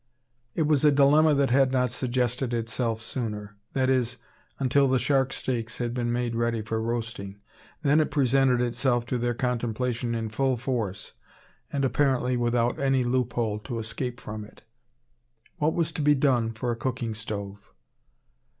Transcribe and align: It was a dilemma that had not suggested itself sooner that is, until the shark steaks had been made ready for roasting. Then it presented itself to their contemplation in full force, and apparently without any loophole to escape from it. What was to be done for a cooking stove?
It 0.55 0.63
was 0.63 0.83
a 0.83 0.91
dilemma 0.91 1.35
that 1.35 1.51
had 1.51 1.71
not 1.71 1.91
suggested 1.91 2.55
itself 2.55 3.01
sooner 3.01 3.55
that 3.73 3.87
is, 3.87 4.17
until 4.57 4.87
the 4.87 4.97
shark 4.97 5.31
steaks 5.31 5.77
had 5.77 5.93
been 5.93 6.11
made 6.11 6.35
ready 6.35 6.63
for 6.63 6.81
roasting. 6.81 7.39
Then 7.83 7.99
it 7.99 8.09
presented 8.09 8.61
itself 8.63 9.05
to 9.05 9.19
their 9.19 9.35
contemplation 9.35 10.15
in 10.15 10.29
full 10.29 10.57
force, 10.57 11.11
and 11.71 11.85
apparently 11.85 12.35
without 12.35 12.79
any 12.79 13.03
loophole 13.03 13.59
to 13.59 13.77
escape 13.77 14.19
from 14.19 14.43
it. 14.43 14.63
What 15.59 15.75
was 15.75 15.91
to 15.91 16.01
be 16.01 16.15
done 16.15 16.53
for 16.53 16.71
a 16.71 16.75
cooking 16.75 17.13
stove? 17.13 17.71